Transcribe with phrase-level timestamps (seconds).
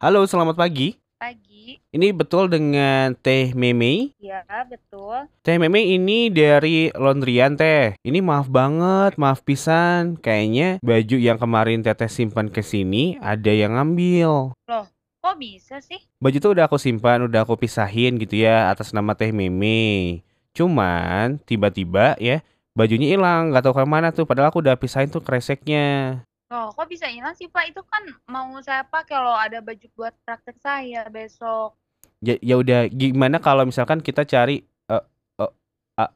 [0.00, 0.96] Halo, selamat pagi.
[1.20, 1.76] Pagi.
[1.92, 4.16] Ini betul dengan Teh Meme?
[4.16, 5.28] Ya, betul.
[5.44, 7.92] Teh Meme ini dari laundryan Teh.
[8.00, 10.16] Ini maaf banget, maaf pisan.
[10.16, 14.56] Kayaknya baju yang kemarin Teteh simpan ke sini ada yang ngambil.
[14.56, 14.88] Loh,
[15.20, 16.00] kok bisa sih?
[16.16, 20.24] Baju tuh udah aku simpan, udah aku pisahin gitu ya atas nama Teh Meme.
[20.56, 22.40] Cuman tiba-tiba ya
[22.72, 24.24] bajunya hilang, nggak tahu ke mana tuh.
[24.24, 26.24] Padahal aku udah pisahin tuh kreseknya.
[26.50, 27.70] Loh, kok bisa hilang sih, Pak?
[27.70, 31.78] Itu kan mau saya pakai kalau ada baju buat praktek saya besok.
[32.18, 35.04] Ya, ya udah gimana kalau misalkan kita cari eh
[35.38, 35.52] eh,
[35.94, 36.10] a-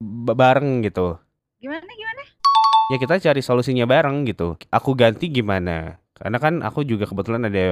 [0.00, 1.20] ba- bareng gitu.
[1.60, 2.22] Gimana, gimana?
[2.88, 4.56] Ya kita cari solusinya bareng gitu.
[4.72, 6.00] Aku ganti gimana?
[6.20, 7.64] Karena kan aku juga kebetulan ada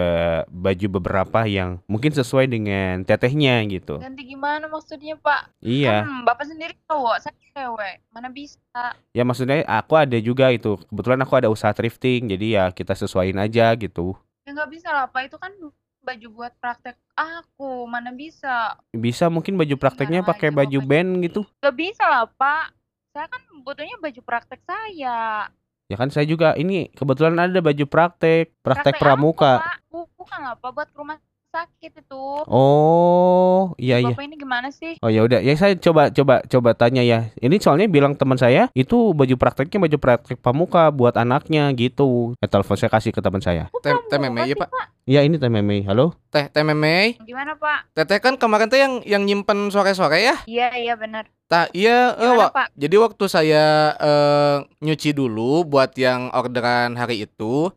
[0.48, 4.00] baju beberapa yang mungkin sesuai dengan tetehnya gitu.
[4.00, 5.60] Ganti gimana maksudnya, Pak?
[5.60, 6.08] Iya.
[6.08, 8.00] Kan Bapak sendiri cowok, saya cewek.
[8.08, 8.96] Mana bisa?
[9.12, 10.80] Ya maksudnya aku ada juga itu.
[10.88, 14.16] Kebetulan aku ada usaha thrifting, jadi ya kita sesuaiin aja gitu.
[14.48, 15.28] Ya nggak bisa lah, Pak.
[15.28, 15.52] Itu kan
[16.00, 17.84] baju buat praktek aku.
[17.84, 18.80] Mana bisa?
[18.96, 21.44] Bisa mungkin baju prakteknya pakai baju band gitu.
[21.60, 22.72] Nggak bisa lah, Pak.
[23.12, 25.52] Saya kan butuhnya baju praktek saya.
[25.88, 29.52] Ya kan saya juga ini kebetulan ada baju praktek, praktek Praktek pramuka.
[29.56, 29.76] apa, Pak?
[29.88, 30.70] Bu- Bukan lah, Pak.
[30.76, 31.16] Buat ke rumah
[31.48, 32.24] sakit itu.
[32.44, 34.12] Oh, iya iya.
[34.12, 35.00] Bapak ini gimana sih?
[35.00, 37.32] Oh ya udah, ya saya coba coba coba tanya ya.
[37.34, 42.36] Ini soalnya bilang teman saya itu baju prakteknya baju praktek pramuka buat anaknya gitu.
[42.36, 43.72] Ya telepon saya kasih ke teman saya.
[43.80, 44.68] Teh- teh meme, iya, Pak.
[45.08, 45.88] Iya ini Teh Meme.
[45.88, 46.12] Halo?
[46.28, 47.96] Teh Teh Meme, Gimana, Pak?
[47.96, 50.36] Teteh kan kemarin teh yang yang nyimpen sore-sore ya?
[50.44, 51.32] Iya, iya benar.
[51.48, 52.50] Tak iya eh, Gimana, Wak.
[52.52, 52.68] Pak?
[52.76, 57.72] Jadi waktu saya eh, nyuci dulu buat yang orderan hari itu,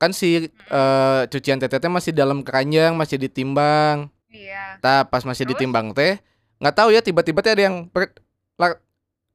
[0.00, 4.08] kan si eh, cucian teteh teh masih dalam keranjang, masih ditimbang.
[4.32, 4.80] Iya.
[4.80, 5.60] Tak pas masih Terus?
[5.60, 6.16] ditimbang teh,
[6.56, 8.16] nggak tahu ya tiba-tiba teh ada yang per,
[8.56, 8.80] lar,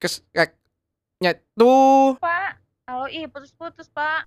[0.01, 0.25] kes,
[1.21, 2.57] nyet, tuh Pak,
[2.89, 4.25] halo ih putus-putus, Pak.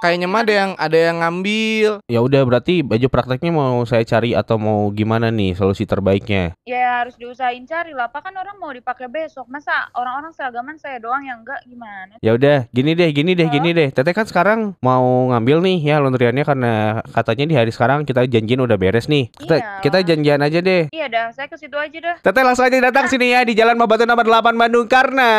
[0.00, 1.90] Kayaknya mah ada yang ada yang ngambil.
[2.08, 6.56] Ya udah berarti baju prakteknya mau saya cari atau mau gimana nih solusi terbaiknya?
[6.64, 9.46] Ya harus diusahain cari lah, Pak kan orang mau dipakai besok.
[9.46, 12.16] Masa orang-orang seragaman saya doang yang enggak gimana?
[12.20, 13.88] Ya udah, gini deh, gini deh, gini deh.
[13.92, 16.72] Teteh kan sekarang mau ngambil nih ya laundryannya karena
[17.12, 19.28] katanya di hari sekarang kita janjian udah beres nih.
[19.36, 19.68] Kita Iya.
[19.84, 20.88] kita janjian aja deh.
[20.88, 22.16] Iya dah, saya ke situ aja dah.
[22.24, 25.30] Teteh langsung aja datang sini ya di Jalan Mabatu nomor 8 Bandung karena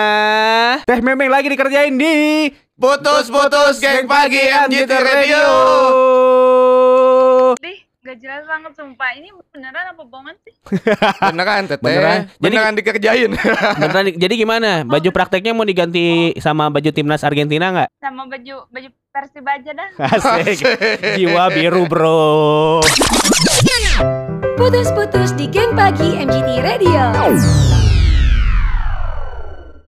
[0.85, 2.13] Teh Memeng lagi dikerjain di
[2.81, 5.44] Putus-putus geng pagi MGT Radio.
[7.56, 9.14] Dih, gak jelas banget sumpah.
[9.14, 10.53] Ini beneran apa bohongan sih?
[11.30, 11.78] Beneran teteh?
[11.80, 12.19] Beneran.
[12.25, 13.30] Jadi- Beneran dikerjain.
[13.78, 14.81] Beneran, jadi gimana?
[14.81, 17.90] Baju prakteknya mau diganti sama baju timnas Argentina nggak?
[18.02, 19.90] Sama baju baju Persib aja dah.
[20.18, 20.66] Asik.
[21.19, 22.81] Jiwa biru bro.
[24.58, 27.03] Putus-putus di geng pagi MGT Radio.